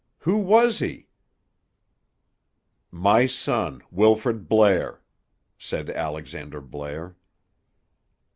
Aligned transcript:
Who 0.21 0.39
was 0.39 0.79
he?" 0.79 1.09
"My 2.89 3.27
son, 3.27 3.83
Wilfrid 3.91 4.49
Blair," 4.49 5.03
said 5.59 5.91
Alexander 5.91 6.59
Blair. 6.59 7.15